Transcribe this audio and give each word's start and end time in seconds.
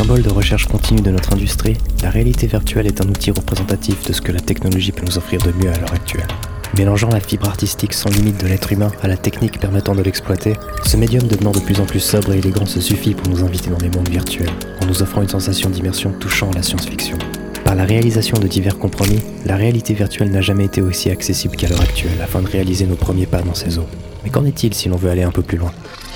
Symbole 0.00 0.22
de 0.22 0.30
recherche 0.30 0.64
continue 0.64 1.02
de 1.02 1.10
notre 1.10 1.34
industrie, 1.34 1.76
la 2.02 2.08
réalité 2.08 2.46
virtuelle 2.46 2.86
est 2.86 3.02
un 3.02 3.08
outil 3.10 3.32
représentatif 3.32 4.02
de 4.06 4.14
ce 4.14 4.22
que 4.22 4.32
la 4.32 4.40
technologie 4.40 4.92
peut 4.92 5.04
nous 5.04 5.18
offrir 5.18 5.42
de 5.42 5.52
mieux 5.52 5.70
à 5.70 5.76
l'heure 5.78 5.92
actuelle. 5.92 6.26
Mélangeant 6.74 7.10
la 7.10 7.20
fibre 7.20 7.46
artistique 7.46 7.92
sans 7.92 8.08
limite 8.08 8.42
de 8.42 8.46
l'être 8.46 8.72
humain 8.72 8.90
à 9.02 9.08
la 9.08 9.18
technique 9.18 9.60
permettant 9.60 9.94
de 9.94 10.00
l'exploiter, 10.00 10.54
ce 10.86 10.96
médium 10.96 11.24
devenant 11.24 11.50
de 11.50 11.60
plus 11.60 11.80
en 11.80 11.84
plus 11.84 12.00
sobre 12.00 12.32
et 12.32 12.38
élégant 12.38 12.64
se 12.64 12.80
suffit 12.80 13.12
pour 13.12 13.28
nous 13.28 13.44
inviter 13.44 13.68
dans 13.68 13.76
les 13.76 13.90
mondes 13.90 14.08
virtuels, 14.08 14.48
en 14.82 14.86
nous 14.86 15.02
offrant 15.02 15.20
une 15.20 15.28
sensation 15.28 15.68
d'immersion 15.68 16.12
touchant 16.12 16.50
à 16.50 16.54
la 16.54 16.62
science-fiction. 16.62 17.18
Par 17.66 17.74
la 17.74 17.84
réalisation 17.84 18.38
de 18.38 18.48
divers 18.48 18.78
compromis, 18.78 19.20
la 19.44 19.56
réalité 19.56 19.92
virtuelle 19.92 20.30
n'a 20.30 20.40
jamais 20.40 20.64
été 20.64 20.80
aussi 20.80 21.10
accessible 21.10 21.56
qu'à 21.56 21.68
l'heure 21.68 21.82
actuelle 21.82 22.22
afin 22.22 22.40
de 22.40 22.48
réaliser 22.48 22.86
nos 22.86 22.96
premiers 22.96 23.26
pas 23.26 23.42
dans 23.42 23.54
ces 23.54 23.76
eaux. 23.76 23.86
Mais 24.24 24.30
qu'en 24.30 24.46
est-il 24.46 24.72
si 24.72 24.88
l'on 24.88 24.96
veut 24.96 25.10
aller 25.10 25.24
un 25.24 25.30
peu 25.30 25.42
plus 25.42 25.58
loin? 25.58 25.72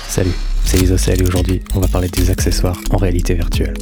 Salut, 0.07 0.33
c'est 0.65 0.79
Isocel 0.79 1.21
et 1.21 1.25
aujourd'hui 1.25 1.61
on 1.75 1.79
va 1.79 1.87
parler 1.87 2.07
des 2.09 2.29
accessoires 2.31 2.79
en 2.91 2.97
réalité 2.97 3.33
virtuelle. 3.33 3.75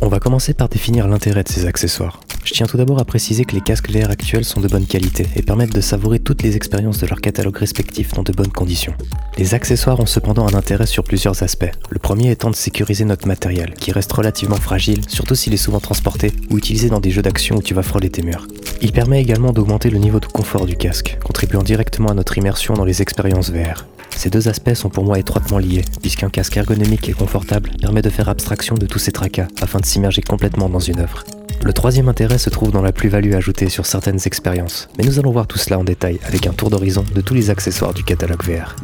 On 0.00 0.08
va 0.08 0.18
commencer 0.18 0.54
par 0.54 0.68
définir 0.68 1.08
l'intérêt 1.08 1.42
de 1.42 1.48
ces 1.48 1.66
accessoires. 1.66 2.20
Je 2.44 2.54
tiens 2.54 2.66
tout 2.66 2.76
d'abord 2.76 2.98
à 2.98 3.04
préciser 3.04 3.44
que 3.44 3.54
les 3.54 3.60
casques 3.60 3.90
VR 3.90 4.10
actuels 4.10 4.44
sont 4.44 4.60
de 4.60 4.68
bonne 4.68 4.86
qualité 4.86 5.26
et 5.36 5.42
permettent 5.42 5.74
de 5.74 5.80
savourer 5.80 6.18
toutes 6.18 6.42
les 6.42 6.56
expériences 6.56 6.98
de 6.98 7.06
leur 7.06 7.20
catalogue 7.20 7.56
respectif 7.56 8.12
dans 8.12 8.22
de 8.22 8.32
bonnes 8.32 8.50
conditions. 8.50 8.94
Les 9.38 9.54
accessoires 9.54 10.00
ont 10.00 10.06
cependant 10.06 10.46
un 10.48 10.54
intérêt 10.54 10.86
sur 10.86 11.04
plusieurs 11.04 11.42
aspects. 11.42 11.70
Le 11.90 11.98
premier 11.98 12.30
étant 12.30 12.50
de 12.50 12.56
sécuriser 12.56 13.04
notre 13.04 13.28
matériel, 13.28 13.74
qui 13.74 13.92
reste 13.92 14.12
relativement 14.12 14.56
fragile, 14.56 15.02
surtout 15.08 15.34
s'il 15.34 15.54
est 15.54 15.58
souvent 15.58 15.80
transporté 15.80 16.32
ou 16.50 16.58
utilisé 16.58 16.88
dans 16.88 17.00
des 17.00 17.10
jeux 17.10 17.22
d'action 17.22 17.56
où 17.56 17.62
tu 17.62 17.74
vas 17.74 17.82
frôler 17.82 18.10
tes 18.10 18.22
murs. 18.22 18.46
Il 18.82 18.92
permet 18.92 19.20
également 19.20 19.52
d'augmenter 19.52 19.90
le 19.90 19.98
niveau 19.98 20.20
de 20.20 20.26
confort 20.26 20.66
du 20.66 20.76
casque, 20.76 21.18
contribuant 21.22 21.62
directement 21.62 22.08
à 22.08 22.14
notre 22.14 22.38
immersion 22.38 22.74
dans 22.74 22.84
les 22.84 23.02
expériences 23.02 23.50
VR. 23.50 23.86
Ces 24.16 24.30
deux 24.30 24.48
aspects 24.48 24.74
sont 24.74 24.90
pour 24.90 25.04
moi 25.04 25.18
étroitement 25.18 25.58
liés, 25.58 25.84
puisqu'un 26.00 26.30
casque 26.30 26.56
ergonomique 26.56 27.08
et 27.08 27.12
confortable 27.12 27.70
permet 27.80 28.02
de 28.02 28.10
faire 28.10 28.28
abstraction 28.28 28.74
de 28.74 28.86
tous 28.86 28.98
ces 28.98 29.12
tracas 29.12 29.48
afin 29.60 29.78
de 29.80 29.86
s'immerger 29.86 30.22
complètement 30.22 30.68
dans 30.68 30.80
une 30.80 31.00
œuvre. 31.00 31.24
Le 31.62 31.74
troisième 31.74 32.08
intérêt 32.08 32.38
se 32.38 32.48
trouve 32.48 32.72
dans 32.72 32.80
la 32.80 32.92
plus-value 32.92 33.34
ajoutée 33.34 33.68
sur 33.68 33.84
certaines 33.84 34.20
expériences, 34.24 34.88
mais 34.96 35.04
nous 35.04 35.18
allons 35.18 35.30
voir 35.30 35.46
tout 35.46 35.58
cela 35.58 35.78
en 35.78 35.84
détail 35.84 36.18
avec 36.24 36.46
un 36.46 36.52
tour 36.52 36.70
d'horizon 36.70 37.04
de 37.14 37.20
tous 37.20 37.34
les 37.34 37.50
accessoires 37.50 37.92
du 37.92 38.02
catalogue 38.02 38.42
VR. 38.42 38.76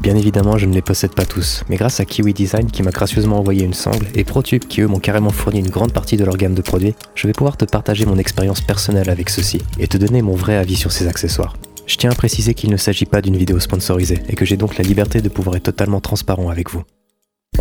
Bien 0.00 0.16
évidemment, 0.16 0.56
je 0.56 0.64
ne 0.64 0.72
les 0.72 0.80
possède 0.80 1.14
pas 1.14 1.26
tous, 1.26 1.62
mais 1.68 1.76
grâce 1.76 2.00
à 2.00 2.06
Kiwi 2.06 2.32
Design 2.32 2.70
qui 2.70 2.82
m'a 2.82 2.90
gracieusement 2.90 3.38
envoyé 3.38 3.64
une 3.64 3.74
sangle 3.74 4.06
et 4.14 4.24
ProTube 4.24 4.64
qui 4.64 4.80
eux 4.80 4.86
m'ont 4.86 4.98
carrément 4.98 5.30
fourni 5.30 5.60
une 5.60 5.70
grande 5.70 5.92
partie 5.92 6.16
de 6.16 6.24
leur 6.24 6.38
gamme 6.38 6.54
de 6.54 6.62
produits, 6.62 6.94
je 7.14 7.26
vais 7.26 7.34
pouvoir 7.34 7.58
te 7.58 7.66
partager 7.66 8.06
mon 8.06 8.16
expérience 8.16 8.62
personnelle 8.62 9.10
avec 9.10 9.28
ceux-ci 9.28 9.60
et 9.78 9.86
te 9.86 9.98
donner 9.98 10.22
mon 10.22 10.34
vrai 10.34 10.56
avis 10.56 10.76
sur 10.76 10.90
ces 10.90 11.08
accessoires. 11.08 11.56
Je 11.86 11.96
tiens 11.96 12.10
à 12.10 12.14
préciser 12.14 12.54
qu'il 12.54 12.70
ne 12.70 12.78
s'agit 12.78 13.04
pas 13.04 13.20
d'une 13.20 13.36
vidéo 13.36 13.60
sponsorisée 13.60 14.22
et 14.28 14.36
que 14.36 14.46
j'ai 14.46 14.56
donc 14.56 14.78
la 14.78 14.84
liberté 14.84 15.20
de 15.20 15.28
pouvoir 15.28 15.56
être 15.56 15.64
totalement 15.64 16.00
transparent 16.00 16.48
avec 16.48 16.70
vous. 16.70 16.82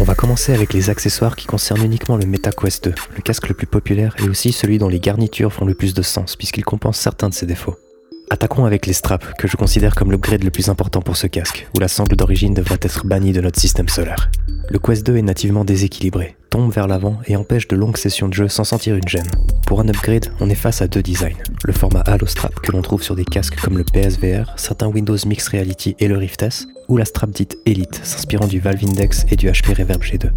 On 0.01 0.03
va 0.03 0.15
commencer 0.15 0.51
avec 0.51 0.73
les 0.73 0.89
accessoires 0.89 1.35
qui 1.35 1.45
concernent 1.45 1.85
uniquement 1.85 2.17
le 2.17 2.25
MetaQuest 2.25 2.85
2, 2.85 2.95
le 3.17 3.21
casque 3.21 3.47
le 3.49 3.53
plus 3.53 3.67
populaire 3.67 4.15
et 4.17 4.27
aussi 4.27 4.51
celui 4.51 4.79
dont 4.79 4.89
les 4.89 4.99
garnitures 4.99 5.53
font 5.53 5.63
le 5.63 5.75
plus 5.75 5.93
de 5.93 6.01
sens 6.01 6.35
puisqu'il 6.35 6.65
compense 6.65 6.97
certains 6.97 7.29
de 7.29 7.35
ses 7.35 7.45
défauts. 7.45 7.77
Attaquons 8.31 8.63
avec 8.63 8.85
les 8.85 8.93
straps, 8.93 9.27
que 9.37 9.49
je 9.49 9.57
considère 9.57 9.93
comme 9.93 10.09
l'upgrade 10.09 10.45
le 10.45 10.51
plus 10.51 10.69
important 10.69 11.01
pour 11.01 11.17
ce 11.17 11.27
casque, 11.27 11.67
où 11.75 11.81
la 11.81 11.89
sangle 11.89 12.15
d'origine 12.15 12.53
devrait 12.53 12.79
être 12.81 13.05
bannie 13.05 13.33
de 13.33 13.41
notre 13.41 13.59
système 13.59 13.89
solaire. 13.89 14.31
Le 14.69 14.79
Quest 14.79 15.05
2 15.05 15.17
est 15.17 15.21
nativement 15.21 15.65
déséquilibré, 15.65 16.37
tombe 16.49 16.71
vers 16.71 16.87
l'avant 16.87 17.19
et 17.27 17.35
empêche 17.35 17.67
de 17.67 17.75
longues 17.75 17.97
sessions 17.97 18.29
de 18.29 18.33
jeu 18.33 18.47
sans 18.47 18.63
sentir 18.63 18.95
une 18.95 19.05
gêne. 19.05 19.27
Pour 19.67 19.81
un 19.81 19.89
upgrade, 19.89 20.27
on 20.39 20.49
est 20.49 20.55
face 20.55 20.81
à 20.81 20.87
deux 20.87 21.03
designs. 21.03 21.35
Le 21.65 21.73
format 21.73 21.99
Halo 22.05 22.25
Strap 22.25 22.57
que 22.61 22.71
l'on 22.71 22.81
trouve 22.81 23.03
sur 23.03 23.17
des 23.17 23.25
casques 23.25 23.59
comme 23.59 23.77
le 23.77 23.83
PSVR, 23.83 24.53
certains 24.55 24.87
Windows 24.87 25.17
Mixed 25.25 25.49
Reality 25.49 25.97
et 25.99 26.07
le 26.07 26.17
Rift 26.17 26.41
S, 26.41 26.67
ou 26.87 26.95
la 26.95 27.03
strap 27.03 27.31
dite 27.31 27.57
Elite, 27.65 27.99
s'inspirant 28.01 28.47
du 28.47 28.61
Valve 28.61 28.81
Index 28.81 29.25
et 29.29 29.35
du 29.35 29.49
HP 29.49 29.77
Reverb 29.77 30.03
G2. 30.03 30.29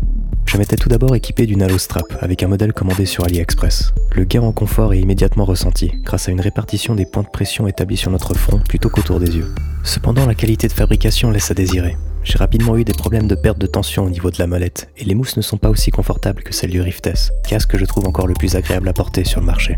Je 0.55 0.59
m'étais 0.61 0.77
tout 0.77 0.89
d'abord 0.89 1.17
équipé 1.17 1.47
d'une 1.47 1.63
Halo 1.63 1.79
Strap 1.79 2.17
avec 2.21 2.45
un 2.45 2.47
modèle 2.47 2.73
commandé 2.73 3.07
sur 3.07 3.25
AliExpress. 3.25 3.93
Le 4.13 4.23
gain 4.23 4.43
en 4.43 4.53
confort 4.53 4.95
est 4.95 5.01
immédiatement 5.01 5.45
ressenti 5.45 5.91
grâce 6.05 6.29
à 6.29 6.31
une 6.31 6.41
répartition 6.41 6.95
des 6.95 7.07
points 7.07 7.25
de 7.25 7.29
pression 7.29 7.67
établis 7.67 7.97
sur 7.97 8.13
notre 8.13 8.35
front 8.35 8.61
plutôt 8.61 8.89
qu'autour 8.89 9.19
des 9.19 9.37
yeux. 9.37 9.53
Cependant, 9.83 10.27
la 10.27 10.37
qualité 10.37 10.69
de 10.69 10.73
fabrication 10.73 11.33
laisse 11.33 11.51
à 11.51 11.55
désirer. 11.55 11.97
J'ai 12.23 12.39
rapidement 12.39 12.77
eu 12.77 12.85
des 12.85 12.93
problèmes 12.93 13.27
de 13.27 13.35
perte 13.35 13.59
de 13.59 13.67
tension 13.67 14.05
au 14.05 14.11
niveau 14.11 14.31
de 14.31 14.39
la 14.39 14.47
molette, 14.47 14.91
et 14.97 15.05
les 15.05 15.17
mousses 15.17 15.37
ne 15.37 15.43
sont 15.43 15.59
pas 15.59 15.71
aussi 15.71 15.91
confortables 15.91 16.45
que 16.45 16.55
celles 16.55 16.71
du 16.71 16.81
Rift 16.81 17.11
casque 17.49 17.71
que 17.71 17.79
je 17.79 17.85
trouve 17.85 18.07
encore 18.07 18.29
le 18.29 18.35
plus 18.35 18.55
agréable 18.55 18.89
à 18.89 18.93
porter 18.93 19.25
sur 19.25 19.41
le 19.41 19.47
marché. 19.47 19.77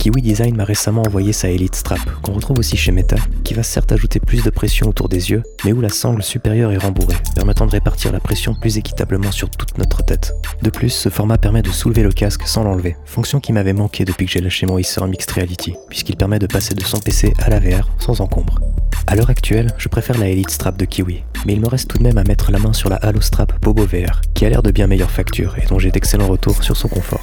Kiwi 0.00 0.22
Design 0.22 0.56
m'a 0.56 0.64
récemment 0.64 1.02
envoyé 1.02 1.34
sa 1.34 1.50
Elite 1.50 1.74
Strap, 1.74 2.00
qu'on 2.22 2.32
retrouve 2.32 2.58
aussi 2.58 2.74
chez 2.78 2.90
Meta, 2.90 3.16
qui 3.44 3.52
va 3.52 3.62
certes 3.62 3.92
ajouter 3.92 4.18
plus 4.18 4.42
de 4.42 4.48
pression 4.48 4.88
autour 4.88 5.10
des 5.10 5.30
yeux, 5.30 5.42
mais 5.62 5.74
où 5.74 5.82
la 5.82 5.90
sangle 5.90 6.22
supérieure 6.22 6.72
est 6.72 6.78
rembourrée, 6.78 7.18
permettant 7.34 7.66
de 7.66 7.72
répartir 7.72 8.10
la 8.10 8.18
pression 8.18 8.54
plus 8.54 8.78
équitablement 8.78 9.30
sur 9.30 9.50
toute 9.50 9.76
notre 9.76 10.02
tête. 10.02 10.32
De 10.62 10.70
plus, 10.70 10.88
ce 10.88 11.10
format 11.10 11.36
permet 11.36 11.60
de 11.60 11.68
soulever 11.68 12.02
le 12.02 12.12
casque 12.12 12.46
sans 12.46 12.64
l'enlever, 12.64 12.96
fonction 13.04 13.40
qui 13.40 13.52
m'avait 13.52 13.74
manqué 13.74 14.06
depuis 14.06 14.24
que 14.24 14.32
j'ai 14.32 14.40
lâché 14.40 14.64
mon 14.64 14.78
Acer 14.78 15.06
Mixed 15.06 15.32
Reality, 15.32 15.74
puisqu'il 15.90 16.16
permet 16.16 16.38
de 16.38 16.46
passer 16.46 16.74
de 16.74 16.82
son 16.82 16.98
PC 16.98 17.34
à 17.38 17.50
la 17.50 17.60
VR 17.60 17.86
sans 17.98 18.22
encombre. 18.22 18.58
À 19.06 19.16
l'heure 19.16 19.28
actuelle, 19.28 19.70
je 19.76 19.88
préfère 19.90 20.16
la 20.16 20.28
Elite 20.28 20.50
Strap 20.50 20.78
de 20.78 20.86
Kiwi, 20.86 21.24
mais 21.44 21.52
il 21.52 21.60
me 21.60 21.68
reste 21.68 21.88
tout 21.90 21.98
de 21.98 22.04
même 22.04 22.16
à 22.16 22.24
mettre 22.24 22.52
la 22.52 22.58
main 22.58 22.72
sur 22.72 22.88
la 22.88 22.96
Halo 22.96 23.20
Strap 23.20 23.60
Bobo 23.60 23.84
VR, 23.84 24.22
qui 24.32 24.46
a 24.46 24.48
l'air 24.48 24.62
de 24.62 24.70
bien 24.70 24.86
meilleure 24.86 25.10
facture 25.10 25.58
et 25.58 25.66
dont 25.66 25.78
j'ai 25.78 25.90
d'excellents 25.90 26.28
retours 26.28 26.62
sur 26.62 26.78
son 26.78 26.88
confort. 26.88 27.20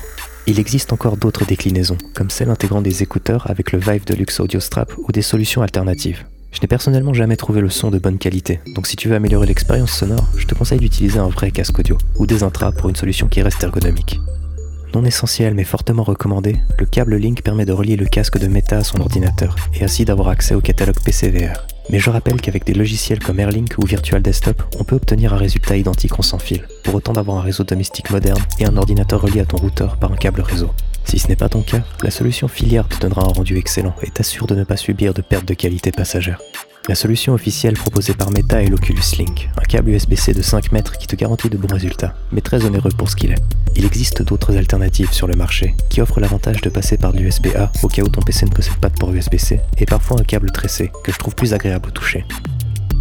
Il 0.49 0.61
existe 0.61 0.93
encore 0.93 1.17
d'autres 1.17 1.45
déclinaisons, 1.45 1.97
comme 2.13 2.29
celle 2.29 2.49
intégrant 2.49 2.81
des 2.81 3.03
écouteurs 3.03 3.51
avec 3.51 3.73
le 3.73 3.79
Vive 3.79 4.05
Deluxe 4.05 4.39
Audio 4.39 4.61
Strap 4.61 4.93
ou 4.97 5.11
des 5.11 5.21
solutions 5.21 5.61
alternatives. 5.61 6.25
Je 6.53 6.61
n'ai 6.61 6.67
personnellement 6.67 7.13
jamais 7.13 7.35
trouvé 7.35 7.59
le 7.59 7.69
son 7.69 7.91
de 7.91 7.99
bonne 7.99 8.17
qualité, 8.17 8.61
donc 8.73 8.87
si 8.87 8.95
tu 8.95 9.09
veux 9.09 9.15
améliorer 9.15 9.45
l'expérience 9.45 9.91
sonore, 9.91 10.25
je 10.37 10.47
te 10.47 10.55
conseille 10.55 10.79
d'utiliser 10.79 11.19
un 11.19 11.27
vrai 11.27 11.51
casque 11.51 11.77
audio 11.77 11.97
ou 12.15 12.25
des 12.25 12.43
intras 12.43 12.71
pour 12.71 12.87
une 12.87 12.95
solution 12.95 13.27
qui 13.27 13.41
reste 13.41 13.61
ergonomique. 13.61 14.21
Non 14.93 15.03
essentiel 15.03 15.53
mais 15.53 15.65
fortement 15.65 16.03
recommandé, 16.03 16.55
le 16.79 16.85
câble 16.85 17.17
Link 17.17 17.41
permet 17.41 17.65
de 17.65 17.73
relier 17.73 17.97
le 17.97 18.05
casque 18.05 18.39
de 18.39 18.47
Meta 18.47 18.77
à 18.77 18.83
son 18.85 19.01
ordinateur 19.01 19.57
et 19.73 19.83
ainsi 19.83 20.05
d'avoir 20.05 20.29
accès 20.29 20.55
au 20.55 20.61
catalogue 20.61 21.03
PCVR. 21.03 21.67
Mais 21.89 21.99
je 21.99 22.09
rappelle 22.09 22.41
qu'avec 22.41 22.65
des 22.65 22.73
logiciels 22.73 23.19
comme 23.19 23.39
Airlink 23.39 23.75
ou 23.77 23.85
Virtual 23.85 24.21
Desktop, 24.21 24.61
on 24.79 24.83
peut 24.83 24.95
obtenir 24.95 25.33
un 25.33 25.37
résultat 25.37 25.77
identique 25.77 26.19
en 26.19 26.21
sans 26.21 26.39
fil, 26.39 26.67
pour 26.83 26.95
autant 26.95 27.13
d'avoir 27.13 27.37
un 27.37 27.41
réseau 27.41 27.63
domestique 27.63 28.09
moderne 28.09 28.41
et 28.59 28.65
un 28.65 28.75
ordinateur 28.75 29.21
relié 29.21 29.39
à 29.39 29.45
ton 29.45 29.57
routeur 29.57 29.97
par 29.97 30.11
un 30.11 30.17
câble 30.17 30.41
réseau. 30.41 30.69
Si 31.05 31.19
ce 31.19 31.29
n'est 31.29 31.37
pas 31.37 31.47
ton 31.47 31.61
cas, 31.61 31.83
la 32.03 32.11
solution 32.11 32.49
filière 32.49 32.87
te 32.89 32.99
donnera 32.99 33.21
un 33.21 33.33
rendu 33.33 33.57
excellent 33.57 33.95
et 34.03 34.11
t'assure 34.11 34.47
de 34.47 34.55
ne 34.55 34.65
pas 34.65 34.75
subir 34.75 35.13
de 35.13 35.21
perte 35.21 35.45
de 35.45 35.53
qualité 35.53 35.91
passagère. 35.91 36.39
La 36.87 36.95
solution 36.95 37.33
officielle 37.33 37.73
proposée 37.73 38.13
par 38.13 38.31
Meta 38.31 38.63
est 38.63 38.67
l'Oculus 38.67 39.01
Link, 39.17 39.49
un 39.57 39.65
câble 39.65 39.89
USB-C 39.89 40.31
de 40.31 40.41
5 40.41 40.71
mètres 40.71 40.97
qui 40.97 41.05
te 41.05 41.17
garantit 41.17 41.49
de 41.49 41.57
bons 41.57 41.73
résultats, 41.73 42.15
mais 42.31 42.39
très 42.39 42.63
onéreux 42.63 42.91
pour 42.97 43.09
ce 43.09 43.17
qu'il 43.17 43.31
est. 43.31 43.43
Il 43.75 43.83
existe 43.83 44.21
d'autres 44.21 44.55
alternatives 44.55 45.11
sur 45.11 45.27
le 45.27 45.35
marché, 45.35 45.75
qui 45.89 45.99
offrent 45.99 46.21
l'avantage 46.21 46.61
de 46.61 46.69
passer 46.69 46.95
par 46.95 47.11
l'USB-A 47.11 47.73
au 47.83 47.89
cas 47.89 48.03
où 48.03 48.07
ton 48.07 48.21
PC 48.21 48.45
ne 48.45 48.51
possède 48.51 48.77
pas 48.77 48.87
de 48.87 48.97
port 48.97 49.11
USB-C, 49.11 49.59
et 49.77 49.85
parfois 49.85 50.21
un 50.21 50.23
câble 50.23 50.49
tressé, 50.49 50.89
que 51.03 51.11
je 51.11 51.17
trouve 51.17 51.35
plus 51.35 51.53
agréable 51.53 51.89
au 51.89 51.91
toucher. 51.91 52.23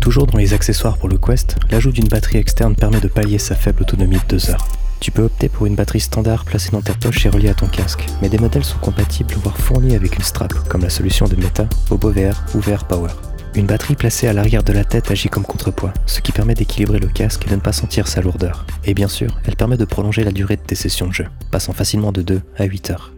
Toujours 0.00 0.26
dans 0.26 0.38
les 0.38 0.53
accessoires 0.53 0.98
pour 0.98 1.08
le 1.08 1.18
Quest, 1.18 1.56
l'ajout 1.70 1.92
d'une 1.92 2.08
batterie 2.08 2.38
externe 2.38 2.74
permet 2.74 3.00
de 3.00 3.06
pallier 3.06 3.38
sa 3.38 3.54
faible 3.54 3.82
autonomie 3.82 4.18
de 4.18 4.36
2 4.36 4.50
heures. 4.50 4.66
Tu 4.98 5.12
peux 5.12 5.22
opter 5.22 5.48
pour 5.48 5.66
une 5.66 5.76
batterie 5.76 6.00
standard 6.00 6.44
placée 6.44 6.72
dans 6.72 6.82
ta 6.82 6.94
poche 6.94 7.24
et 7.24 7.28
reliée 7.28 7.50
à 7.50 7.54
ton 7.54 7.68
casque, 7.68 8.04
mais 8.20 8.28
des 8.28 8.38
modèles 8.38 8.64
sont 8.64 8.78
compatibles 8.78 9.34
voire 9.34 9.58
fournis 9.58 9.94
avec 9.94 10.16
une 10.16 10.24
strap, 10.24 10.53
comme 10.68 10.82
la 10.82 10.91
solution 10.91 11.28
de 11.28 11.36
Meta, 11.36 11.68
Bobo 11.88 12.10
VR 12.10 12.42
ou 12.53 12.58
VR 12.58 12.84
Power. 12.84 13.12
Une 13.56 13.64
batterie 13.64 13.94
placée 13.94 14.28
à 14.28 14.34
l'arrière 14.34 14.62
de 14.62 14.74
la 14.74 14.84
tête 14.84 15.10
agit 15.10 15.30
comme 15.30 15.42
contrepoids, 15.42 15.94
ce 16.04 16.20
qui 16.20 16.30
permet 16.30 16.52
d'équilibrer 16.52 16.98
le 16.98 17.08
casque 17.08 17.46
et 17.46 17.50
de 17.50 17.54
ne 17.54 17.60
pas 17.60 17.72
sentir 17.72 18.06
sa 18.06 18.20
lourdeur. 18.20 18.66
Et 18.84 18.92
bien 18.92 19.08
sûr, 19.08 19.40
elle 19.46 19.56
permet 19.56 19.78
de 19.78 19.86
prolonger 19.86 20.24
la 20.24 20.30
durée 20.30 20.56
de 20.56 20.60
tes 20.60 20.74
sessions 20.74 21.06
de 21.06 21.14
jeu, 21.14 21.26
passant 21.50 21.72
facilement 21.72 22.12
de 22.12 22.20
2 22.20 22.42
à 22.58 22.64
8 22.64 22.90
heures. 22.90 23.14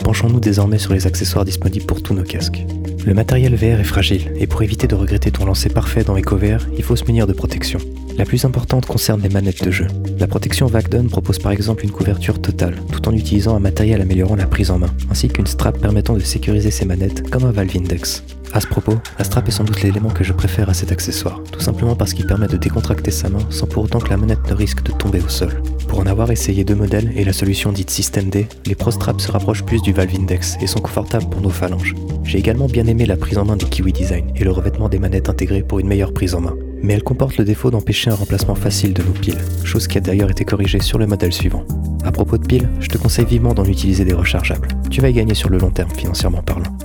Penchons-nous 0.00 0.40
désormais 0.40 0.78
sur 0.78 0.92
les 0.94 1.06
accessoires 1.06 1.44
disponibles 1.44 1.86
pour 1.86 2.02
tous 2.02 2.12
nos 2.12 2.24
casques. 2.24 2.64
Le 3.06 3.14
matériel 3.14 3.54
VR 3.54 3.78
est 3.78 3.84
fragile, 3.84 4.32
et 4.36 4.48
pour 4.48 4.62
éviter 4.62 4.88
de 4.88 4.96
regretter 4.96 5.30
ton 5.30 5.44
lancer 5.44 5.68
parfait 5.68 6.02
dans 6.02 6.18
EcoVR, 6.18 6.66
il 6.76 6.82
faut 6.82 6.96
se 6.96 7.04
munir 7.04 7.28
de 7.28 7.32
protection. 7.32 7.78
La 8.16 8.24
plus 8.24 8.44
importante 8.44 8.84
concerne 8.84 9.22
les 9.22 9.28
manettes 9.28 9.64
de 9.64 9.70
jeu. 9.70 9.86
La 10.18 10.26
protection 10.26 10.66
Vagdon 10.66 11.06
propose 11.06 11.38
par 11.38 11.52
exemple 11.52 11.84
une 11.84 11.92
couverture 11.92 12.42
totale, 12.42 12.74
tout 12.90 13.08
en 13.08 13.12
utilisant 13.12 13.54
un 13.54 13.60
matériel 13.60 14.00
améliorant 14.00 14.34
la 14.34 14.48
prise 14.48 14.72
en 14.72 14.80
main, 14.80 14.90
ainsi 15.08 15.28
qu'une 15.28 15.46
strap 15.46 15.78
permettant 15.78 16.14
de 16.14 16.20
sécuriser 16.20 16.72
ses 16.72 16.84
manettes 16.84 17.30
comme 17.30 17.44
un 17.44 17.52
Valve 17.52 17.76
Index. 17.76 18.24
À 18.52 18.60
ce 18.60 18.66
propos, 18.66 18.94
la 19.18 19.24
strap 19.24 19.46
est 19.48 19.52
sans 19.52 19.64
doute 19.64 19.82
l'élément 19.82 20.08
que 20.08 20.24
je 20.24 20.32
préfère 20.32 20.70
à 20.70 20.74
cet 20.74 20.90
accessoire, 20.90 21.40
tout 21.52 21.60
simplement 21.60 21.94
parce 21.94 22.14
qu'il 22.14 22.26
permet 22.26 22.46
de 22.46 22.56
décontracter 22.56 23.10
sa 23.10 23.28
main 23.28 23.40
sans 23.50 23.66
pour 23.66 23.84
autant 23.84 23.98
que 23.98 24.08
la 24.08 24.16
manette 24.16 24.48
ne 24.48 24.54
risque 24.54 24.82
de 24.82 24.92
tomber 24.92 25.20
au 25.20 25.28
sol. 25.28 25.62
Pour 25.86 26.00
en 26.00 26.06
avoir 26.06 26.30
essayé 26.30 26.64
deux 26.64 26.74
modèles 26.74 27.12
et 27.14 27.24
la 27.24 27.32
solution 27.32 27.72
dite 27.72 27.90
System 27.90 28.30
D, 28.30 28.48
les 28.66 28.74
Pro 28.74 28.90
Straps 28.90 29.24
se 29.24 29.30
rapprochent 29.30 29.64
plus 29.64 29.82
du 29.82 29.92
Valve 29.92 30.14
Index 30.18 30.56
et 30.60 30.66
sont 30.66 30.80
confortables 30.80 31.28
pour 31.28 31.42
nos 31.42 31.50
phalanges. 31.50 31.94
J'ai 32.24 32.38
également 32.38 32.66
bien 32.66 32.86
aimé 32.86 33.04
la 33.04 33.16
prise 33.16 33.38
en 33.38 33.44
main 33.44 33.56
du 33.56 33.66
Kiwi 33.66 33.92
Design 33.92 34.32
et 34.34 34.44
le 34.44 34.50
revêtement 34.50 34.88
des 34.88 34.98
manettes 34.98 35.28
intégrées 35.28 35.62
pour 35.62 35.78
une 35.78 35.88
meilleure 35.88 36.14
prise 36.14 36.34
en 36.34 36.40
main. 36.40 36.56
Mais 36.82 36.94
elle 36.94 37.02
comporte 37.02 37.36
le 37.36 37.44
défaut 37.44 37.70
d'empêcher 37.70 38.10
un 38.10 38.14
remplacement 38.14 38.54
facile 38.54 38.94
de 38.94 39.02
nos 39.02 39.12
piles, 39.12 39.38
chose 39.64 39.88
qui 39.88 39.98
a 39.98 40.00
d'ailleurs 40.00 40.30
été 40.30 40.44
corrigée 40.44 40.80
sur 40.80 40.98
le 40.98 41.06
modèle 41.06 41.32
suivant. 41.32 41.64
À 42.04 42.12
propos 42.12 42.38
de 42.38 42.46
piles, 42.46 42.68
je 42.80 42.88
te 42.88 42.96
conseille 42.96 43.26
vivement 43.26 43.52
d'en 43.52 43.64
utiliser 43.64 44.04
des 44.04 44.14
rechargeables. 44.14 44.68
Tu 44.90 45.00
vas 45.00 45.10
y 45.10 45.12
gagner 45.12 45.34
sur 45.34 45.50
le 45.50 45.58
long 45.58 45.70
terme 45.70 45.90
financièrement 45.90 46.42
parlant. 46.42 46.77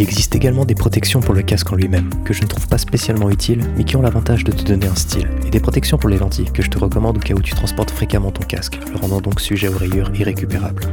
Il 0.00 0.04
existe 0.04 0.34
également 0.34 0.64
des 0.64 0.74
protections 0.74 1.20
pour 1.20 1.34
le 1.34 1.42
casque 1.42 1.70
en 1.74 1.76
lui-même, 1.76 2.08
que 2.24 2.32
je 2.32 2.40
ne 2.40 2.46
trouve 2.46 2.66
pas 2.66 2.78
spécialement 2.78 3.28
utiles, 3.28 3.62
mais 3.76 3.84
qui 3.84 3.96
ont 3.96 4.00
l'avantage 4.00 4.44
de 4.44 4.50
te 4.50 4.62
donner 4.62 4.86
un 4.86 4.94
style, 4.94 5.28
et 5.46 5.50
des 5.50 5.60
protections 5.60 5.98
pour 5.98 6.08
les 6.08 6.16
lentilles, 6.16 6.50
que 6.50 6.62
je 6.62 6.70
te 6.70 6.78
recommande 6.78 7.18
au 7.18 7.20
cas 7.20 7.34
où 7.34 7.42
tu 7.42 7.52
transportes 7.52 7.90
fréquemment 7.90 8.30
ton 8.30 8.42
casque, 8.42 8.78
le 8.90 8.96
rendant 8.98 9.20
donc 9.20 9.42
sujet 9.42 9.68
aux 9.68 9.76
rayures 9.76 10.10
irrécupérables. 10.14 10.84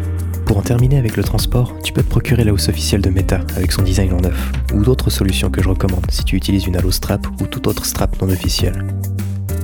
Pour 0.46 0.58
en 0.58 0.62
terminer 0.62 0.98
avec 0.98 1.16
le 1.16 1.24
transport, 1.24 1.74
tu 1.86 1.94
peux 1.94 2.04
te 2.04 2.10
procurer 2.10 2.44
la 2.44 2.52
hausse 2.52 2.68
officielle 2.68 3.02
de 3.02 3.10
Meta 3.10 3.40
avec 3.56 3.72
son 3.72 3.82
design 3.82 4.12
en 4.12 4.20
neuf, 4.20 4.52
ou 4.74 4.84
d'autres 4.84 5.10
solutions 5.10 5.50
que 5.50 5.64
je 5.64 5.70
recommande 5.70 6.06
si 6.10 6.26
tu 6.26 6.36
utilises 6.36 6.66
une 6.66 6.76
halo 6.76 6.92
strap 6.92 7.26
ou 7.40 7.48
tout 7.48 7.66
autre 7.70 7.86
strap 7.86 8.22
non 8.22 8.28
officiel. 8.28 8.74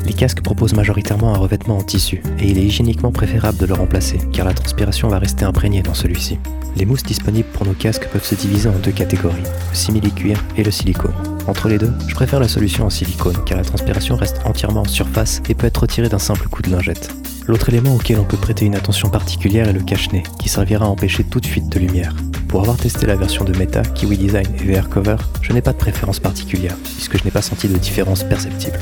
Les 0.05 0.13
casques 0.13 0.41
proposent 0.41 0.73
majoritairement 0.73 1.33
un 1.33 1.37
revêtement 1.37 1.77
en 1.77 1.83
tissu, 1.83 2.21
et 2.39 2.47
il 2.47 2.57
est 2.57 2.63
hygiéniquement 2.63 3.11
préférable 3.11 3.57
de 3.57 3.65
le 3.65 3.73
remplacer, 3.73 4.19
car 4.33 4.45
la 4.45 4.53
transpiration 4.53 5.07
va 5.07 5.19
rester 5.19 5.45
imprégnée 5.45 5.81
dans 5.81 5.93
celui-ci. 5.93 6.39
Les 6.75 6.85
mousses 6.85 7.03
disponibles 7.03 7.47
pour 7.53 7.65
nos 7.65 7.73
casques 7.73 8.07
peuvent 8.11 8.25
se 8.25 8.35
diviser 8.35 8.67
en 8.67 8.77
deux 8.79 8.91
catégories, 8.91 9.43
le 9.43 9.75
simili-cuir 9.75 10.43
et 10.57 10.63
le 10.63 10.71
silicone. 10.71 11.13
Entre 11.47 11.69
les 11.69 11.77
deux, 11.77 11.91
je 12.07 12.15
préfère 12.15 12.39
la 12.39 12.47
solution 12.47 12.85
en 12.85 12.89
silicone, 12.89 13.37
car 13.45 13.57
la 13.57 13.63
transpiration 13.63 14.15
reste 14.15 14.41
entièrement 14.45 14.81
en 14.81 14.87
surface 14.87 15.41
et 15.47 15.53
peut 15.53 15.67
être 15.67 15.81
retirée 15.81 16.09
d'un 16.09 16.19
simple 16.19 16.47
coup 16.47 16.61
de 16.61 16.71
lingette. 16.71 17.13
L'autre 17.45 17.69
élément 17.69 17.95
auquel 17.95 18.19
on 18.19 18.25
peut 18.25 18.37
prêter 18.37 18.65
une 18.65 18.75
attention 18.75 19.09
particulière 19.09 19.69
est 19.69 19.73
le 19.73 19.81
cache-nez, 19.81 20.23
qui 20.39 20.49
servira 20.49 20.85
à 20.85 20.89
empêcher 20.89 21.23
toute 21.23 21.45
fuite 21.45 21.69
de 21.69 21.79
lumière. 21.79 22.15
Pour 22.47 22.61
avoir 22.61 22.77
testé 22.77 23.05
la 23.05 23.15
version 23.15 23.45
de 23.45 23.57
Meta, 23.57 23.81
Kiwi 23.81 24.17
Design 24.17 24.47
et 24.59 24.73
VR 24.73 24.89
Cover, 24.89 25.17
je 25.41 25.53
n'ai 25.53 25.61
pas 25.61 25.73
de 25.73 25.77
préférence 25.77 26.19
particulière, 26.19 26.75
puisque 26.95 27.17
je 27.17 27.23
n'ai 27.23 27.31
pas 27.31 27.41
senti 27.41 27.67
de 27.67 27.77
différence 27.77 28.23
perceptible. 28.23 28.79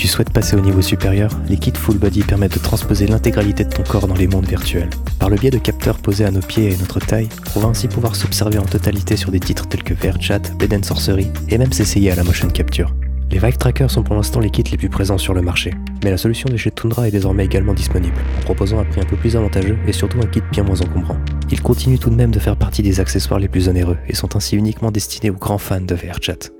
Tu 0.00 0.08
souhaites 0.08 0.32
passer 0.32 0.56
au 0.56 0.60
niveau 0.60 0.80
supérieur, 0.80 1.30
les 1.46 1.58
kits 1.58 1.74
Full 1.76 1.98
Body 1.98 2.22
permettent 2.22 2.54
de 2.54 2.58
transposer 2.58 3.06
l'intégralité 3.06 3.64
de 3.64 3.68
ton 3.68 3.82
corps 3.82 4.06
dans 4.06 4.14
les 4.14 4.28
mondes 4.28 4.46
virtuels. 4.46 4.88
Par 5.18 5.28
le 5.28 5.36
biais 5.36 5.50
de 5.50 5.58
capteurs 5.58 5.98
posés 5.98 6.24
à 6.24 6.30
nos 6.30 6.40
pieds 6.40 6.72
et 6.72 6.76
notre 6.78 7.00
taille, 7.00 7.28
on 7.54 7.60
va 7.60 7.68
ainsi 7.68 7.86
pouvoir 7.86 8.16
s'observer 8.16 8.56
en 8.56 8.64
totalité 8.64 9.18
sur 9.18 9.30
des 9.30 9.40
titres 9.40 9.68
tels 9.68 9.82
que 9.82 9.92
VRChat, 9.92 10.54
Bed 10.58 10.86
Sorcery, 10.86 11.30
et 11.50 11.58
même 11.58 11.74
s'essayer 11.74 12.10
à 12.10 12.14
la 12.14 12.24
motion 12.24 12.48
capture. 12.48 12.94
Les 13.30 13.38
Vive 13.38 13.58
Trackers 13.58 13.90
sont 13.90 14.02
pour 14.02 14.16
l'instant 14.16 14.40
les 14.40 14.48
kits 14.48 14.64
les 14.70 14.78
plus 14.78 14.88
présents 14.88 15.18
sur 15.18 15.34
le 15.34 15.42
marché, 15.42 15.74
mais 16.02 16.10
la 16.10 16.16
solution 16.16 16.48
de 16.48 16.56
chez 16.56 16.70
Tundra 16.70 17.06
est 17.06 17.10
désormais 17.10 17.44
également 17.44 17.74
disponible, 17.74 18.16
en 18.38 18.44
proposant 18.44 18.78
un 18.78 18.84
prix 18.84 19.02
un 19.02 19.04
peu 19.04 19.16
plus 19.16 19.36
avantageux 19.36 19.76
et 19.86 19.92
surtout 19.92 20.20
un 20.22 20.26
kit 20.26 20.40
bien 20.50 20.62
moins 20.62 20.80
encombrant. 20.80 21.18
Ils 21.50 21.60
continuent 21.60 21.98
tout 21.98 22.08
de 22.08 22.16
même 22.16 22.30
de 22.30 22.38
faire 22.38 22.56
partie 22.56 22.82
des 22.82 23.00
accessoires 23.00 23.38
les 23.38 23.48
plus 23.48 23.68
onéreux 23.68 23.98
et 24.08 24.14
sont 24.14 24.34
ainsi 24.34 24.56
uniquement 24.56 24.92
destinés 24.92 25.28
aux 25.28 25.34
grands 25.34 25.58
fans 25.58 25.82
de 25.82 25.94
VRChat. 25.94 26.59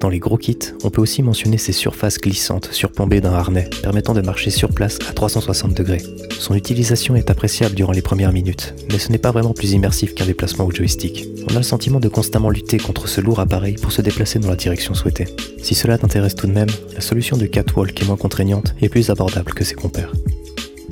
Dans 0.00 0.08
les 0.08 0.18
gros 0.18 0.38
kits, 0.38 0.56
on 0.82 0.88
peut 0.88 1.02
aussi 1.02 1.22
mentionner 1.22 1.58
ces 1.58 1.72
surfaces 1.72 2.18
glissantes 2.18 2.70
surplombées 2.72 3.20
d'un 3.20 3.34
harnais 3.34 3.68
permettant 3.82 4.14
de 4.14 4.22
marcher 4.22 4.48
sur 4.48 4.70
place 4.70 4.98
à 5.06 5.12
360 5.12 5.74
degrés. 5.74 6.02
Son 6.38 6.54
utilisation 6.54 7.16
est 7.16 7.30
appréciable 7.30 7.74
durant 7.74 7.92
les 7.92 8.00
premières 8.00 8.32
minutes, 8.32 8.74
mais 8.90 8.98
ce 8.98 9.12
n'est 9.12 9.18
pas 9.18 9.30
vraiment 9.30 9.52
plus 9.52 9.72
immersif 9.72 10.14
qu'un 10.14 10.24
déplacement 10.24 10.64
au 10.64 10.70
joystick. 10.70 11.28
On 11.50 11.54
a 11.54 11.58
le 11.58 11.62
sentiment 11.62 12.00
de 12.00 12.08
constamment 12.08 12.48
lutter 12.48 12.78
contre 12.78 13.08
ce 13.08 13.20
lourd 13.20 13.40
appareil 13.40 13.74
pour 13.74 13.92
se 13.92 14.00
déplacer 14.00 14.38
dans 14.38 14.48
la 14.48 14.56
direction 14.56 14.94
souhaitée. 14.94 15.28
Si 15.62 15.74
cela 15.74 15.98
t'intéresse 15.98 16.34
tout 16.34 16.46
de 16.46 16.52
même, 16.52 16.70
la 16.94 17.02
solution 17.02 17.36
de 17.36 17.44
Catwalk 17.44 18.00
est 18.00 18.06
moins 18.06 18.16
contraignante 18.16 18.74
et 18.80 18.88
plus 18.88 19.10
abordable 19.10 19.52
que 19.52 19.64
ses 19.64 19.74
compères. 19.74 20.12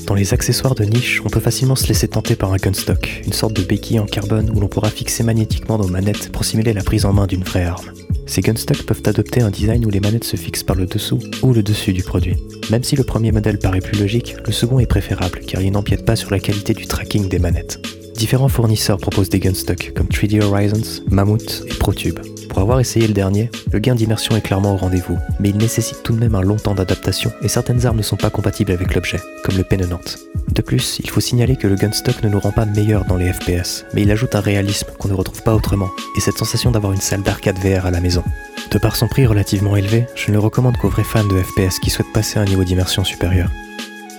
Dans 0.09 0.15
les 0.15 0.33
accessoires 0.33 0.75
de 0.75 0.85
niche, 0.85 1.21
on 1.27 1.29
peut 1.29 1.39
facilement 1.39 1.77
se 1.77 1.87
laisser 1.87 2.09
tenter 2.09 2.35
par 2.35 2.51
un 2.55 2.57
gunstock, 2.57 3.21
une 3.27 3.35
sorte 3.35 3.53
de 3.53 3.61
béquille 3.61 3.99
en 3.99 4.07
carbone 4.07 4.51
où 4.55 4.59
l'on 4.59 4.67
pourra 4.67 4.89
fixer 4.89 5.23
magnétiquement 5.23 5.77
nos 5.77 5.87
manettes 5.87 6.33
pour 6.33 6.47
simuler 6.47 6.73
la 6.73 6.83
prise 6.83 7.05
en 7.05 7.13
main 7.13 7.27
d'une 7.27 7.45
vraie 7.45 7.65
arme. 7.65 7.93
Ces 8.25 8.41
gunstocks 8.41 8.87
peuvent 8.87 9.03
adopter 9.05 9.43
un 9.43 9.51
design 9.51 9.85
où 9.85 9.91
les 9.91 10.01
manettes 10.01 10.25
se 10.25 10.37
fixent 10.37 10.63
par 10.63 10.77
le 10.77 10.87
dessous 10.87 11.19
ou 11.43 11.53
le 11.53 11.63
dessus 11.63 11.93
du 11.93 12.03
produit. 12.03 12.37
Même 12.71 12.85
si 12.85 12.97
le 12.97 13.05
premier 13.05 13.33
modèle 13.33 13.59
paraît 13.59 13.83
plus 13.83 14.01
logique, 14.01 14.35
le 14.47 14.53
second 14.53 14.79
est 14.79 14.87
préférable 14.87 15.41
car 15.47 15.61
il 15.61 15.73
n'empiète 15.73 16.07
pas 16.07 16.17
sur 16.17 16.31
la 16.31 16.41
qualité 16.41 16.73
du 16.73 16.87
tracking 16.87 17.29
des 17.29 17.39
manettes. 17.39 17.79
Différents 18.15 18.49
fournisseurs 18.49 18.97
proposent 18.97 19.29
des 19.29 19.41
gunstocks 19.41 19.93
comme 19.95 20.07
3D 20.07 20.43
Horizons, 20.43 21.03
Mammoth 21.11 21.65
et 21.67 21.75
ProTube. 21.75 22.19
Pour 22.49 22.61
avoir 22.61 22.81
essayé 22.81 23.07
le 23.07 23.15
dernier, 23.15 23.51
le 23.73 23.79
gain 23.79 23.95
d'immersion 23.95 24.37
est 24.37 24.41
clairement 24.41 24.75
au 24.75 24.77
rendez-vous, 24.77 25.19
mais 25.39 25.51
il 25.51 25.57
nécessite 25.57 26.03
tout 26.03 26.15
de 26.15 26.21
même 26.21 26.35
un 26.35 26.41
long 26.41 26.57
temps 26.57 26.75
d'adaptation 26.75 27.31
et 27.43 27.49
certaines 27.49 27.87
armes 27.87 27.99
ne 27.99 28.03
sont 28.03 28.17
pas 28.17 28.31
compatibles 28.31 28.73
avec 28.73 28.95
l'objet, 28.95 29.21
comme 29.45 29.57
le 29.57 29.63
P90. 29.63 30.19
De 30.51 30.63
plus, 30.63 30.99
il 31.03 31.11
faut 31.11 31.21
signaler 31.21 31.57
que 31.57 31.67
le 31.67 31.77
gunstock 31.77 32.23
ne 32.23 32.29
nous 32.29 32.41
rend 32.41 32.53
pas 32.53 32.65
meilleurs 32.65 33.05
dans 33.05 33.17
les 33.17 33.33
FPS, 33.33 33.85
mais 33.95 34.03
il 34.03 34.11
ajoute 34.11 34.35
un 34.35 34.41
réalisme 34.41 34.89
qu'on 34.99 35.09
ne 35.09 35.15
retrouve 35.15 35.43
pas 35.43 35.55
autrement, 35.55 35.91
et 36.17 36.21
cette 36.21 36.39
sensation 36.39 36.71
d'avoir 36.71 36.93
une 36.93 37.01
salle 37.01 37.23
d'arcade 37.23 37.59
VR 37.59 37.87
à 37.87 37.91
la 37.91 38.01
maison. 38.01 38.25
De 38.71 38.79
par 38.79 38.97
son 38.97 39.09
prix 39.09 39.27
relativement 39.27 39.77
élevé, 39.77 40.07
je 40.15 40.29
ne 40.29 40.33
le 40.33 40.41
recommande 40.41 40.77
qu'aux 40.77 40.89
vrais 40.89 41.05
fans 41.05 41.25
de 41.25 41.43
FPS 41.43 41.79
qui 41.79 41.91
souhaitent 41.91 42.13
passer 42.13 42.39
à 42.39 42.43
un 42.43 42.47
niveau 42.47 42.65
d'immersion 42.65 43.05
supérieur. 43.05 43.51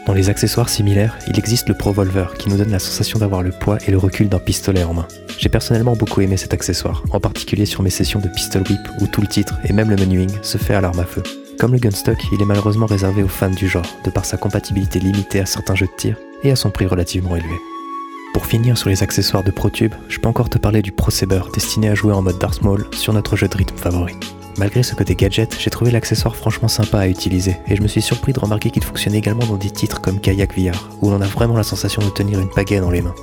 Dans 0.10 0.16
les 0.16 0.32
accessoires 0.32 0.70
similaires, 0.70 1.20
il 1.28 1.38
existe 1.38 1.70
le 1.70 1.76
Pro 1.76 1.92
Volver 1.92 2.26
qui 2.40 2.50
nous 2.50 2.58
donne 2.58 2.72
la 2.72 2.80
sensation 2.80 3.20
d'avoir 3.20 3.44
le 3.44 3.52
poids 3.52 3.78
et 3.86 3.92
le 3.92 4.00
recul 4.00 4.28
d'un 4.28 4.40
pistolet 4.40 4.84
en 4.84 4.96
main. 4.96 5.08
J'ai 5.38 5.50
personnellement 5.50 5.96
beaucoup 5.96 6.22
aimé 6.22 6.36
cet 6.36 6.52
accessoire, 6.52 7.04
en 7.12 7.20
particulier 7.20 7.68
sur 7.68 7.84
mes 7.84 7.92
sessions 7.92 8.20
de 8.20 8.28
pistol 8.28 8.64
whip 8.68 8.80
où 9.02 9.06
tout 9.06 9.22
le 9.22 9.28
titre 9.28 9.60
et 9.66 9.72
même 9.72 9.92
le 9.92 9.98
menuing 9.98 10.32
se 10.42 10.58
fait 10.58 10.74
à 10.74 10.82
l'arme 10.82 11.00
à 11.00 11.06
feu. 11.06 11.22
Comme 11.60 11.74
le 11.74 11.78
gunstock, 11.78 12.18
il 12.32 12.42
est 12.42 12.46
malheureusement 12.46 12.88
réservé 12.88 13.22
aux 13.22 13.28
fans 13.28 13.52
du 13.52 13.68
genre, 13.68 13.86
de 14.04 14.10
par 14.10 14.26
sa 14.26 14.38
compatibilité 14.38 15.00
limitée 15.00 15.42
à 15.42 15.46
certains 15.46 15.76
jeux 15.76 15.86
de 15.86 15.96
tir 15.96 16.18
et 16.42 16.50
à 16.50 16.56
son 16.56 16.72
prix 16.72 16.88
relativement 16.88 17.36
élevé. 17.36 17.60
Pour 18.34 18.48
finir 18.48 18.80
sur 18.80 18.90
les 18.90 19.04
accessoires 19.04 19.44
de 19.44 19.52
ProTube, 19.52 19.94
je 20.08 20.18
peux 20.18 20.28
encore 20.28 20.50
te 20.50 20.58
parler 20.58 20.82
du 20.82 20.92
Pro 20.92 21.12
Saber 21.12 21.42
destiné 21.54 21.88
à 21.88 21.94
jouer 21.94 22.14
en 22.14 22.24
mode 22.24 22.40
Darth 22.40 22.64
Maul 22.64 22.88
sur 22.94 23.14
notre 23.14 23.36
jeu 23.36 23.48
de 23.48 23.56
rythme 23.56 23.78
favori. 23.78 24.16
Malgré 24.57 24.84
ce 24.84 24.96
côté 24.96 25.16
gadget, 25.16 25.56
j'ai 25.60 25.69
trouvé 25.69 25.92
l'accessoire 25.92 26.36
franchement 26.36 26.68
sympa 26.68 27.00
à 27.00 27.07
utiliser, 27.07 27.57
et 27.68 27.75
je 27.75 27.81
me 27.81 27.88
suis 27.88 28.01
surpris 28.01 28.34
de 28.34 28.40
remarquer 28.40 28.72
qu'il 28.72 28.84
fonctionnait 28.84 29.19
également 29.19 29.46
dans 29.46 29.56
des 29.56 29.69
titres 29.69 30.01
comme 30.01 30.19
Kayak 30.19 30.57
VR, 30.57 30.90
où 31.01 31.10
l'on 31.10 31.22
a 31.22 31.28
vraiment 31.28 31.56
la 31.56 31.63
sensation 31.63 32.01
de 32.01 32.10
tenir 32.10 32.40
une 32.40 32.50
pagaie 32.50 32.81
dans 32.81 32.92
les 32.92 33.01
mains. 33.01 33.16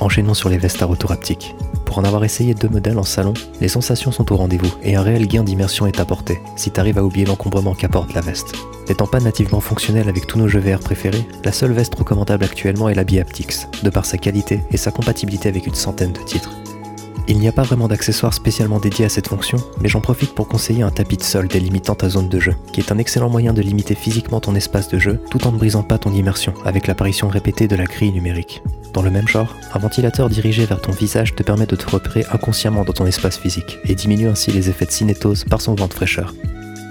Enchaînons 0.00 0.34
sur 0.34 0.48
les 0.48 0.58
vestes 0.58 0.82
à 0.82 0.86
retour 0.86 1.12
haptique. 1.12 1.54
Pour 1.84 1.98
en 1.98 2.04
avoir 2.04 2.24
essayé 2.24 2.54
deux 2.54 2.68
modèles 2.68 2.98
en 2.98 3.04
salon, 3.04 3.34
les 3.60 3.68
sensations 3.68 4.10
sont 4.10 4.32
au 4.32 4.36
rendez-vous 4.36 4.72
et 4.82 4.96
un 4.96 5.02
réel 5.02 5.28
gain 5.28 5.44
d'immersion 5.44 5.86
est 5.86 6.00
apporté, 6.00 6.40
si 6.56 6.72
t'arrives 6.72 6.98
à 6.98 7.04
oublier 7.04 7.26
l'encombrement 7.26 7.74
qu'apporte 7.74 8.14
la 8.14 8.20
veste. 8.20 8.52
N'étant 8.88 9.06
pas 9.06 9.20
nativement 9.20 9.60
fonctionnelle 9.60 10.08
avec 10.08 10.26
tous 10.26 10.38
nos 10.38 10.48
jeux 10.48 10.60
VR 10.60 10.80
préférés, 10.80 11.26
la 11.44 11.52
seule 11.52 11.72
veste 11.72 11.94
recommandable 11.94 12.44
actuellement 12.44 12.88
est 12.88 12.94
la 12.94 13.04
Biaptix, 13.04 13.68
de 13.82 13.90
par 13.90 14.04
sa 14.04 14.18
qualité 14.18 14.60
et 14.72 14.76
sa 14.76 14.90
compatibilité 14.90 15.48
avec 15.48 15.66
une 15.66 15.74
centaine 15.74 16.12
de 16.12 16.20
titres. 16.20 16.50
Il 17.26 17.38
n'y 17.38 17.48
a 17.48 17.52
pas 17.52 17.62
vraiment 17.62 17.88
d'accessoires 17.88 18.34
spécialement 18.34 18.78
dédiés 18.78 19.06
à 19.06 19.08
cette 19.08 19.28
fonction, 19.28 19.56
mais 19.80 19.88
j'en 19.88 20.02
profite 20.02 20.34
pour 20.34 20.46
conseiller 20.46 20.82
un 20.82 20.90
tapis 20.90 21.16
de 21.16 21.22
sol 21.22 21.48
délimitant 21.48 21.94
ta 21.94 22.10
zone 22.10 22.28
de 22.28 22.38
jeu, 22.38 22.54
qui 22.72 22.80
est 22.80 22.92
un 22.92 22.98
excellent 22.98 23.30
moyen 23.30 23.54
de 23.54 23.62
limiter 23.62 23.94
physiquement 23.94 24.40
ton 24.40 24.54
espace 24.54 24.88
de 24.88 24.98
jeu 24.98 25.20
tout 25.30 25.46
en 25.46 25.52
ne 25.52 25.56
brisant 25.56 25.82
pas 25.82 25.96
ton 25.96 26.12
immersion 26.12 26.52
avec 26.66 26.86
l'apparition 26.86 27.28
répétée 27.28 27.66
de 27.66 27.76
la 27.76 27.84
grille 27.84 28.12
numérique. 28.12 28.62
Dans 28.92 29.02
le 29.02 29.10
même 29.10 29.26
genre, 29.26 29.56
un 29.72 29.78
ventilateur 29.78 30.28
dirigé 30.28 30.66
vers 30.66 30.80
ton 30.80 30.92
visage 30.92 31.34
te 31.34 31.42
permet 31.42 31.66
de 31.66 31.76
te 31.76 31.88
repérer 31.88 32.26
inconsciemment 32.30 32.84
dans 32.84 32.92
ton 32.92 33.06
espace 33.06 33.38
physique 33.38 33.78
et 33.84 33.94
diminue 33.94 34.28
ainsi 34.28 34.52
les 34.52 34.68
effets 34.68 34.86
de 34.86 34.90
cinétose 34.90 35.44
par 35.44 35.62
son 35.62 35.74
vent 35.74 35.88
de 35.88 35.94
fraîcheur. 35.94 36.34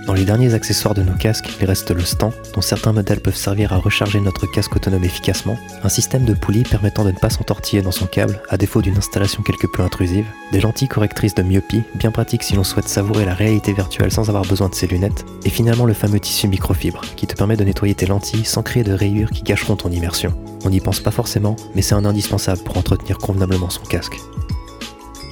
Dans 0.05 0.13
les 0.13 0.25
derniers 0.25 0.53
accessoires 0.53 0.94
de 0.94 1.01
nos 1.01 1.13
casques, 1.13 1.50
il 1.61 1.65
reste 1.65 1.91
le 1.91 2.03
stand, 2.03 2.33
dont 2.53 2.61
certains 2.61 2.91
modèles 2.91 3.21
peuvent 3.21 3.38
servir 3.38 3.71
à 3.71 3.77
recharger 3.77 4.19
notre 4.19 4.45
casque 4.47 4.75
autonome 4.75 5.05
efficacement, 5.05 5.57
un 5.81 5.88
système 5.88 6.25
de 6.25 6.33
poulies 6.33 6.63
permettant 6.63 7.05
de 7.05 7.12
ne 7.12 7.17
pas 7.17 7.29
s'entortiller 7.29 7.81
dans 7.81 7.91
son 7.91 8.05
câble, 8.05 8.41
à 8.50 8.57
défaut 8.57 8.81
d'une 8.81 8.98
installation 8.98 9.43
quelque 9.43 9.67
peu 9.67 9.81
intrusive, 9.81 10.25
des 10.51 10.60
lentilles 10.60 10.89
correctrices 10.89 11.36
de 11.36 11.43
myopie, 11.43 11.83
bien 11.95 12.12
pratiques 12.12 12.43
si 12.43 12.53
l'on 12.53 12.65
souhaite 12.65 12.89
savourer 12.89 13.24
la 13.24 13.33
réalité 13.33 13.72
virtuelle 13.72 14.12
sans 14.12 14.27
avoir 14.27 14.43
besoin 14.43 14.67
de 14.67 14.75
ses 14.75 14.88
lunettes, 14.88 15.24
et 15.45 15.50
finalement 15.50 15.86
le 15.86 15.93
fameux 15.93 16.19
tissu 16.19 16.50
microfibre, 16.50 17.01
qui 17.15 17.25
te 17.25 17.36
permet 17.36 17.55
de 17.55 17.63
nettoyer 17.63 17.95
tes 17.95 18.05
lentilles 18.05 18.43
sans 18.43 18.62
créer 18.62 18.83
de 18.83 18.93
rayures 18.93 19.31
qui 19.31 19.43
gâcheront 19.43 19.77
ton 19.77 19.89
immersion. 19.89 20.33
On 20.65 20.69
n'y 20.69 20.81
pense 20.81 21.00
pas 21.00 21.12
forcément, 21.12 21.55
mais 21.75 21.81
c'est 21.81 21.95
un 21.95 22.03
indispensable 22.03 22.62
pour 22.63 22.77
entretenir 22.77 23.19
convenablement 23.19 23.69
son 23.69 23.83
casque. 23.83 24.17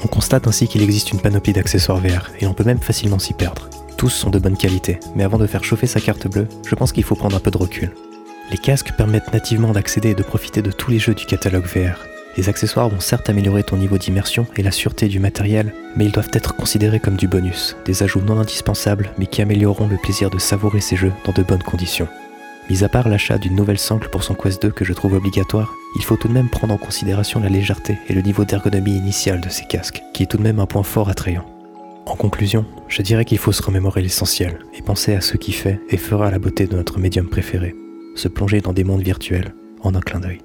On 0.06 0.08
constate 0.08 0.48
ainsi 0.48 0.70
qu'il 0.70 0.82
existe 0.82 1.12
une 1.12 1.20
panoplie 1.20 1.52
d'accessoires 1.52 2.00
VR, 2.00 2.30
et 2.40 2.48
on 2.48 2.54
peut 2.54 2.64
même 2.64 2.80
facilement 2.80 3.20
s'y 3.20 3.34
perdre. 3.34 3.68
Tous 4.02 4.10
sont 4.10 4.32
de 4.32 4.40
bonne 4.40 4.58
qualité, 4.58 5.00
mais 5.16 5.24
avant 5.24 5.38
de 5.38 5.46
faire 5.46 5.64
chauffer 5.64 5.86
sa 5.86 6.02
carte 6.02 6.28
bleue, 6.28 6.48
je 6.66 6.74
pense 6.74 6.92
qu'il 6.92 7.04
faut 7.04 7.14
prendre 7.14 7.36
un 7.36 7.40
peu 7.40 7.52
de 7.52 7.58
recul. 7.60 7.92
Les 8.50 8.58
casques 8.58 8.94
permettent 8.98 9.32
nativement 9.32 9.74
d'accéder 9.74 10.10
et 10.10 10.16
de 10.16 10.24
profiter 10.24 10.64
de 10.64 10.72
tous 10.72 10.90
les 10.90 10.98
jeux 10.98 11.14
du 11.14 11.28
catalogue 11.28 11.68
VR. 11.68 12.00
Les 12.36 12.50
accessoires 12.50 12.90
vont 12.90 13.00
certes 13.00 13.30
améliorer 13.30 13.62
ton 13.62 13.78
niveau 13.78 14.00
d'immersion 14.00 14.48
et 14.56 14.64
la 14.64 14.72
sûreté 14.72 15.08
du 15.08 15.20
matériel, 15.20 15.76
mais 15.96 16.06
ils 16.06 16.12
doivent 16.12 16.32
être 16.34 16.56
considérés 16.56 17.00
comme 17.00 17.16
du 17.16 17.28
bonus, 17.28 17.78
des 17.86 18.02
ajouts 18.02 18.22
non 18.22 18.40
indispensables 18.40 19.12
mais 19.20 19.28
qui 19.28 19.44
amélioreront 19.44 19.88
le 19.88 19.98
plaisir 19.98 20.32
de 20.32 20.40
savourer 20.40 20.82
ces 20.82 20.96
jeux 20.96 21.14
dans 21.24 21.34
de 21.34 21.44
bonnes 21.44 21.62
conditions. 21.62 22.08
Mis 22.72 22.84
à 22.84 22.90
part 22.90 23.08
l'achat 23.08 23.38
d'une 23.38 23.56
nouvelle 23.56 23.78
sangle 23.78 24.10
pour 24.10 24.24
son 24.24 24.34
Quest 24.34 24.64
2 24.64 24.72
que 24.72 24.84
je 24.84 24.94
trouve 24.94 25.14
obligatoire, 25.14 25.76
il 25.96 26.04
faut 26.04 26.18
tout 26.18 26.28
de 26.28 26.34
même 26.34 26.50
prendre 26.50 26.74
en 26.74 26.78
considération 26.78 27.40
la 27.40 27.50
légèreté 27.50 28.00
et 28.10 28.16
le 28.16 28.24
niveau 28.24 28.46
d'ergonomie 28.46 28.98
initial 28.98 29.42
de 29.42 29.50
ces 29.50 29.66
casques, 29.66 30.02
qui 30.12 30.24
est 30.24 30.26
tout 30.26 30.38
de 30.38 30.44
même 30.44 30.60
un 30.60 30.66
point 30.66 30.82
fort 30.82 31.10
attrayant. 31.10 31.46
En 32.06 32.16
conclusion, 32.16 32.66
je 32.88 33.02
dirais 33.02 33.26
qu'il 33.26 33.38
faut 33.38 33.52
se 33.52 33.64
remémorer 33.64 34.02
l'essentiel 34.02 34.60
et 34.74 34.82
penser 34.82 35.14
à 35.14 35.22
ce 35.22 35.38
qui 35.38 35.52
fait 35.52 35.80
et 35.90 35.98
fera 35.98 36.32
la 36.32 36.40
beauté 36.40 36.66
de 36.66 36.76
notre 36.76 37.00
médium 37.00 37.28
préféré, 37.28 37.76
se 38.16 38.28
plonger 38.28 38.62
dans 38.62 38.74
des 38.74 38.84
mondes 38.84 39.04
virtuels 39.04 39.54
en 39.82 39.96
un 39.96 40.02
clin 40.02 40.20
d'œil. 40.20 40.40